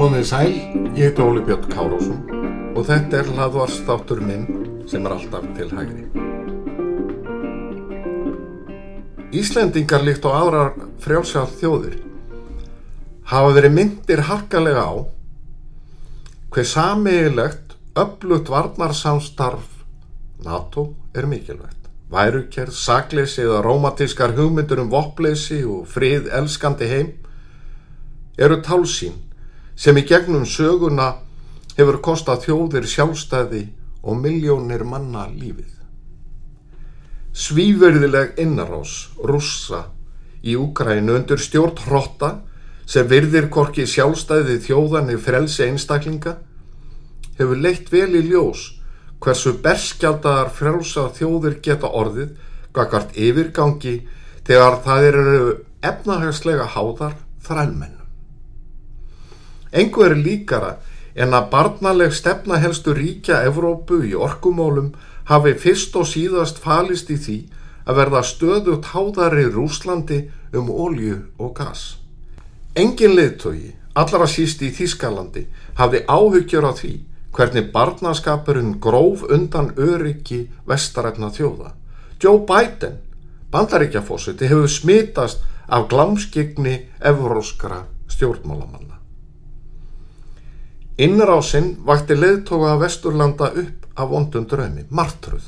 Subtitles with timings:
[0.00, 0.54] Komið sæl,
[0.96, 2.20] ég heiti Óli Björn Kárásson
[2.76, 4.46] og þetta er hlaðvarstáttur minn
[4.88, 6.06] sem er alltaf til hægri.
[9.40, 10.72] Íslendingar líkt og aðrar
[11.04, 11.98] frjálsjáð þjóðir
[13.30, 14.94] hafa verið myndir harkalega á
[16.50, 19.68] hver samiðilegt öflugt varnarsamstarf
[20.42, 21.76] NATO er mikilvægt.
[22.10, 27.12] Værukerð, sakleysi eða rómatískar hugmyndur um voppleysi og frið elskandi heim
[28.34, 29.14] eru tálsín
[29.78, 31.12] sem í gegnum söguna
[31.76, 33.62] hefur kostað þjóðir sjálfstæði
[34.02, 35.70] og miljónir manna lífið.
[37.30, 39.84] Svíverðileg innarás rússa
[40.42, 42.40] í Úkrænu undir stjórn hrotta
[42.86, 46.36] sem virðir korki sjálfstæði þjóðanir frelsi einstaklinga
[47.38, 48.70] hefur leitt vel í ljós
[49.20, 52.36] hversu berskjaldaðar frelsa þjóðir geta orðið
[52.76, 53.96] gagart yfirgangi
[54.46, 55.52] þegar það eru
[55.84, 57.96] efnahagslega háðar þrælmenn.
[59.70, 60.74] Engu er líkara
[61.14, 64.92] en að barnaleg stefna helstu ríkja Evrópu í orkumólum
[65.30, 67.38] hafi fyrst og síðast falist í því
[67.86, 70.20] að verða stöðut háðari Rúslandi
[70.56, 71.99] um ólju og gas.
[72.78, 76.92] Engin liðtogi, allara síst í Þískalandi, hafði áhyggjur á því
[77.34, 81.72] hvernig barnaskapurinn gróf undan öryggi vestarætna þjóða.
[82.22, 83.00] Joe Biden,
[83.50, 88.98] bandaríkjafósiti, hefur smitast af glamskigni evróskara stjórnmálamanna.
[91.00, 95.42] Innrásinn vakti leðtoga vesturlanda upp af vondum draumi, martruð.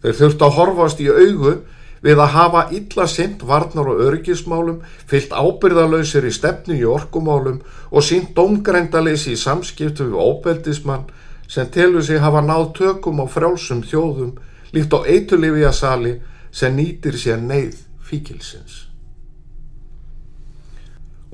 [0.00, 1.58] Þeir þurfti að horfast í augu
[2.06, 8.06] við að hafa illa sint varnar og örgismálum, fyllt ábyrðalöysir í stefnu í orkumálum og
[8.06, 11.08] sínt domgrendaleysi í samskiptu við óbeldismann
[11.50, 14.36] sem telur sig hafa náð tökum á frjálsum þjóðum
[14.74, 16.18] líkt á eitulífiasali
[16.50, 18.86] sem nýtir sér neyð fíkilsins.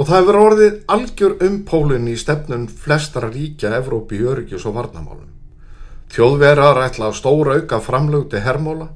[0.00, 4.78] Og það hefur orðið algjör um pólinn í stefnun flestara ríkja Evrópi í örygjus og
[4.78, 5.28] varnamálum.
[6.12, 8.88] Þjóðverðar ætla að stóra auka framlögti hermóla,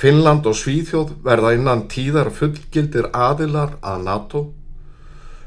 [0.00, 4.40] Finnland og Svíþjóð verða innan tíðar fullgildir aðilar að NATO.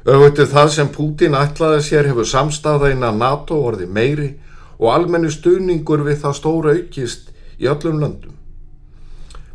[0.05, 4.29] Ögvitið það sem Pútin ætlaði sér hefur samstaða innan NATO orði meiri
[4.77, 8.37] og almenni stuðningur við það stóra aukist í öllum löndum.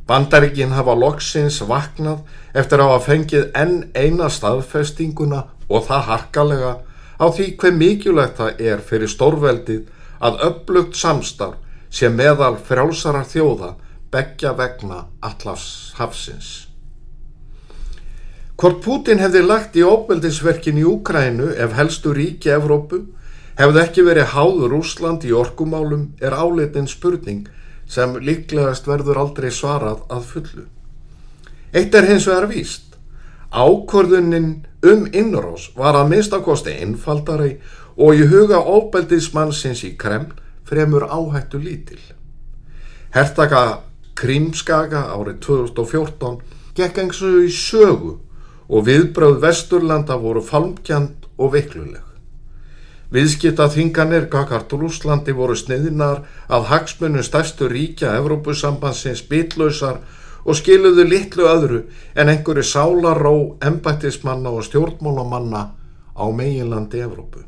[0.09, 2.25] Bandaríkin hafa loksins vaknað
[2.57, 6.77] eftir að hafa fengið enn eina staðfestinguna og það harkalega
[7.23, 9.85] á því hver mikilvægt það er fyrir stórveldið
[10.19, 11.61] að upplugt samstarf
[11.93, 13.77] sé meðal frjálsarar þjóða
[14.13, 16.69] begja vegna allafs hafsins.
[18.59, 23.05] Hvort Putin hefði lagt í óbeldisverkin í Úkrænu ef helstu ríki Evrópu
[23.61, 27.47] hefði ekki verið háður Úsland í orkumálum er áleitin spurning
[27.89, 30.67] sem líklegast verður aldrei svarað að fullu.
[31.73, 32.97] Eitt er hins vegar víst.
[33.53, 34.51] Ákvörðunin
[34.85, 37.57] um innrós var að minnstakosti einfaldari
[37.97, 40.35] og í huga óbeldismannsins í Kreml
[40.69, 42.01] fremur áhættu lítil.
[43.15, 43.85] Hertaka
[44.19, 46.41] Krímskaga árið 2014
[46.75, 48.17] gekk engsu í sögu
[48.69, 52.05] og viðbröð Vesturlanda voru falmkjand og veikluleg.
[53.15, 60.03] Viðskipta þinganir Gagart Rúslandi voru sniðinar að hagsmunum stærstu ríkja Evrópusambansins bitlausar
[60.45, 61.81] og skiluðu litlu öðru
[62.19, 65.63] en einhverju sálaró, embættismanna og stjórnmálamanna
[66.19, 67.48] á meginlandi Evrópu.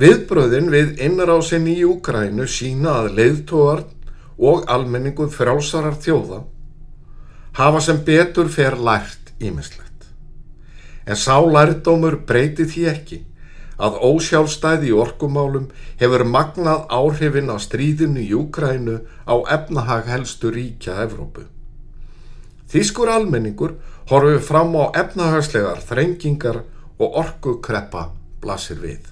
[0.00, 3.82] Viðbröðin við innrásin í Úkrænu sína að leiðtóar
[4.40, 6.42] og almenningu frálsarar þjóða
[7.58, 10.08] hafa sem betur fer lært ímislegt
[11.04, 13.20] en sá lærdómur breyti því ekki
[13.82, 15.68] að ósjálfstæði í orkumálum
[16.00, 21.48] hefur magnað áhrifin á stríðinu í Júkrænu á efnahag helstu ríkja Evrópu.
[22.70, 23.76] Þýskur almenningur
[24.08, 26.62] horfið fram á efnahagslegar þrengingar
[26.96, 29.11] og orkukreppa blasir við.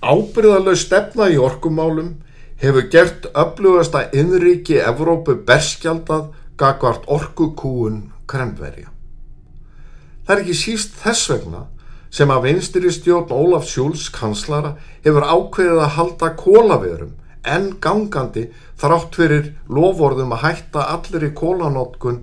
[0.00, 2.14] Ábyrðalög stefna í orkumálum
[2.60, 6.30] hefur gert öflugasta innríki Evrópu berskjaldað
[6.60, 8.88] gagvart orkukúun kremverja.
[10.24, 11.66] Það er ekki síst þess vegna
[12.10, 14.74] sem að vinstri stjórn Ólaf Sjúls kanslara
[15.04, 17.14] hefur ákveðið að halda kólaverum
[17.44, 18.46] en gangandi
[18.80, 22.22] þrátt fyrir lovorðum að hætta allir í kólanótkun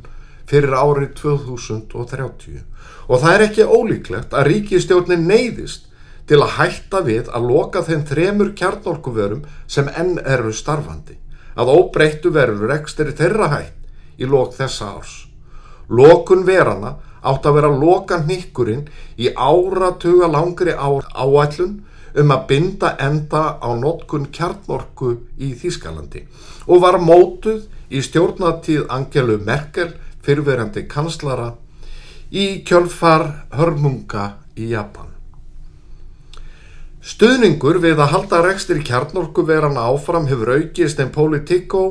[0.50, 2.64] fyrir árið 2030
[3.08, 5.86] og það er ekki ólíklegt að ríkistjórnin neyðist
[6.28, 11.18] til að hætta við að loka þeim þremur kjarnorkuverum sem enn eru starfandi
[11.58, 15.14] að óbreyttu verður ekstra þeirra hætt í lok þessa árs.
[15.90, 16.98] Lokun verana
[17.28, 18.88] átt að vera loka nýkkurinn
[19.18, 21.80] í áratuga langri áætlun
[22.18, 26.26] um að binda enda á notkun kjarnorku í Þískalandi
[26.68, 29.94] og var mótuð í stjórnatíð Angelu Merkel
[30.26, 31.54] fyrverandi kanslara
[32.32, 35.17] í kjölfar hörmunga í Japan.
[37.08, 41.84] Stuðningur við að halda rekstir kjarnorku verana áfram hefur aukist en Politico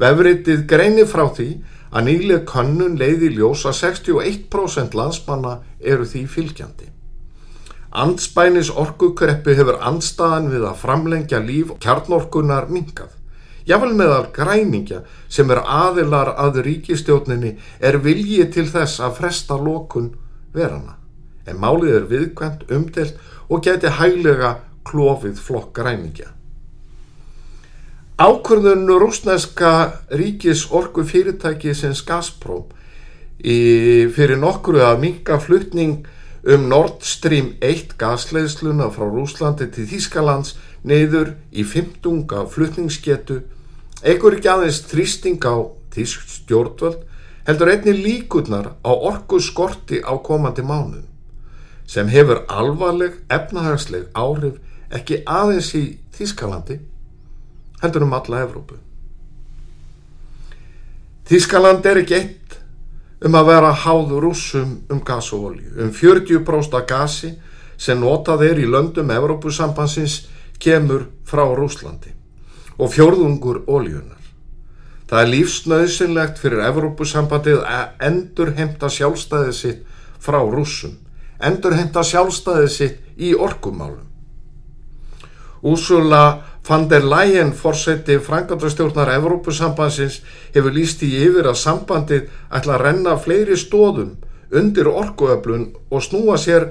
[0.00, 1.46] vefritið greini frá því
[1.92, 6.90] að nýlega könnun leiði ljós að 61% landsmanna eru því fylgjandi.
[7.94, 13.14] Andspænis orkukreppi hefur andstaðan við að framlengja líf kjarnorkunar mingað.
[13.70, 20.16] Jável meðal græningja sem er aðilar að ríkistjóninni er viljið til þess að fresta lókun
[20.50, 20.98] verana.
[21.46, 24.56] En málið er viðkvæmt, umdelt og geti hæglega
[24.86, 26.32] klófið flokk græningja.
[28.16, 29.70] Ákvörðun rúsneska
[30.08, 32.64] ríkis orgu fyrirtæki sinns Gazprom
[33.44, 36.06] í, fyrir nokkru að minga flutning
[36.46, 40.54] um Nord Stream 1 gasleiðsluna frá Rúslandi til Þískalands
[40.86, 42.24] neyður í 15.
[42.54, 43.42] flutningsgetu
[44.06, 47.04] eigur ekki aðeins þrýsting á Þísk stjórnvöld
[47.48, 51.15] heldur einni líkurnar á orgu skorti á komandi mánuðum
[51.86, 54.58] sem hefur alvarleg efnahagsleg áhrif
[54.90, 55.84] ekki aðeins í
[56.16, 56.80] Þískalandi
[57.82, 58.78] heldur um alla Evrópu.
[61.26, 62.58] Þískaland er ekki eitt
[63.26, 65.72] um að vera háður rúsum um gas og olju.
[65.82, 67.32] Um 40% af gasi
[67.76, 70.26] sem notað er í löndum Evrópusambansins
[70.62, 72.12] kemur frá Rúslandi
[72.78, 74.20] og fjörðungur oljunar.
[75.06, 80.96] Það er lífsnauðsynlegt fyrir Evrópusambandið að endur heimta sjálfstæðið sitt frá rúsum,
[81.40, 84.04] endur heimta sjálfstæðið sitt í orkumálum.
[85.66, 90.20] Úsula van der Leyen fórseti frangatastjórnar Evrópusambansins
[90.54, 94.16] hefur líst í yfir að sambandið ætla að renna fleiri stóðum
[94.54, 96.70] undir orkuöflun og snúa sér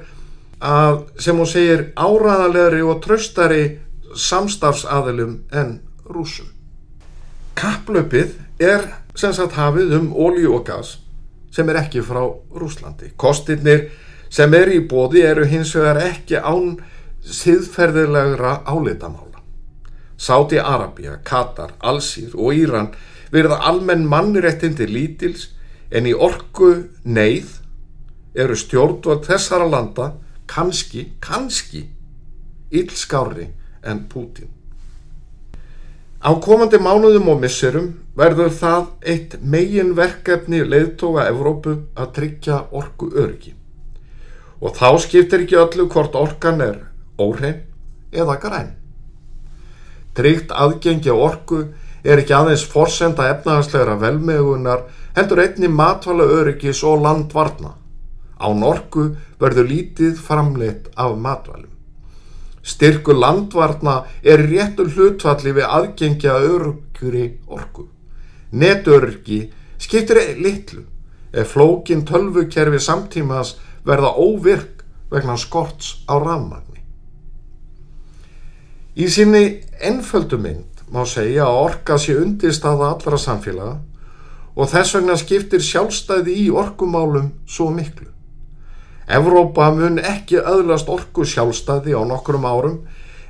[0.60, 3.64] að sem hún segir áræðalegri og tröstari
[4.16, 6.48] samstarfsaðilum en rúsum.
[7.56, 10.98] Kapplöpið er sem sagt hafið um ólíu og gas
[11.56, 12.20] sem er ekki frá
[12.56, 13.14] Rúslandi.
[13.16, 13.88] Kostirnir
[14.30, 16.78] sem er í bóði eru hins vegar ekki án
[17.26, 19.42] siðferðilegra álitamála.
[20.18, 22.94] Sáti Arabia, Katar, Alsýr og Íran
[23.34, 25.50] verða almenn mannréttindi lítils
[25.92, 27.60] en í orgu neyð
[28.36, 30.14] eru stjórnvöld þessara landa
[30.48, 31.88] kannski, kannski
[32.72, 33.50] ílskári
[33.84, 34.50] en Pútin.
[36.26, 43.12] Á komandi mánuðum og misserum verður það eitt megin verkefni leiðtóga Evrópu að tryggja orgu
[43.14, 43.54] örgi.
[44.66, 46.80] Og þá skiptir ekki öllu hvort orkan er
[47.22, 47.62] óhrein
[48.10, 48.72] eða græn.
[50.18, 51.60] Tryggt aðgengi á orku
[52.02, 57.76] er ekki aðeins forsenda efnahagslegra velmegunar heldur einni matvala öryggis og landvarna.
[58.42, 61.70] Án orku verður lítið framleitt af matvalum.
[62.66, 67.86] Styrku landvarna er réttur hlutfalli við aðgengja örugri orku.
[68.52, 69.44] Netöryggi
[69.78, 70.82] skiptir litlu
[71.36, 76.80] ef flókin tölvukerfi samtímas verða óvirk vegna skorts á rafmagn.
[78.96, 79.44] Í sinni
[79.84, 83.80] ennföldu mynd má segja að orka sé undirstaða allra samfélaga
[84.56, 88.08] og þess vegna skiptir sjálfstæði í orkumálum svo miklu.
[89.06, 92.78] Evrópa mun ekki öðlast orku sjálfstæði á nokkrum árum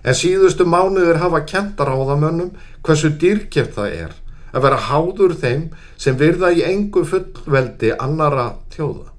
[0.06, 2.54] en síðustu mánuður hafa kentar á það mönnum
[2.86, 4.14] hversu dýrkjöpt það er
[4.56, 5.66] að vera háður þeim
[5.98, 9.15] sem virða í engu fullveldi annara þjóða.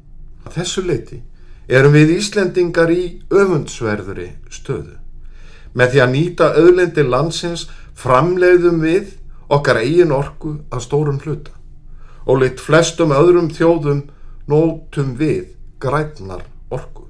[0.55, 1.21] Þessu leiti
[1.67, 4.97] erum við Íslendingar í öfundsverðuri stöðu.
[5.77, 7.67] Með því að nýta auðlendi landsins
[7.99, 9.17] framleiðum við
[9.53, 11.53] okkar eigin orku að stórum hluta
[12.27, 14.07] og lit flestum öðrum þjóðum
[14.51, 17.07] nótum við grætnar orku.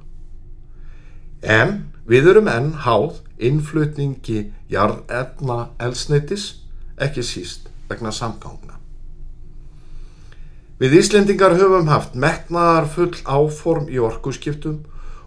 [1.43, 6.49] En við erum enn háð innflutningi jarðefna elsneitis
[7.01, 8.81] ekki síst vegna samgangna.
[10.77, 14.83] Við Íslendingar höfum haft metnaðar full áform í orkuskiptum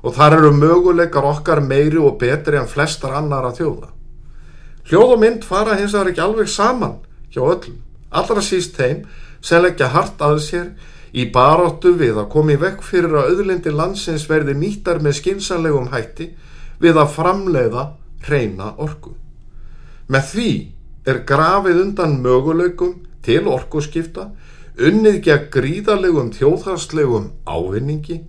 [0.06, 3.90] og þar eru möguleikar okkar meiri og betri en flestar annara þjóða.
[4.90, 7.00] Hljóð og mynd fara hins vegar ekki alveg saman
[7.34, 7.80] hjá öllum,
[8.10, 9.04] allra síst þeim
[9.42, 10.70] sem leggja hart að sér
[11.14, 16.30] í baráttu við að komi vekk fyrir að auðlindi landsins verði nýttar með skinsanlegum hætti
[16.82, 17.86] við að framleiða
[18.28, 19.16] hreina orku.
[20.10, 20.52] Með því
[21.10, 24.30] er grafið undan möguleikum til orkuskipta,
[24.88, 28.20] unnið gegn gríðalegum þjóðharslegum ávinningi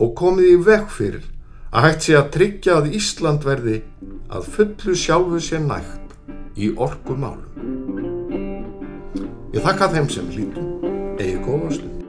[0.00, 1.28] og komið í vekk fyrir
[1.70, 3.78] að hægt sé að tryggja að Ísland verði
[4.28, 6.16] að fullu sjálfu sér nægt
[6.58, 7.48] í orgu málum.
[9.54, 10.68] Ég þakka þeim sem hlýtum,
[11.18, 11.99] eigi góða stund.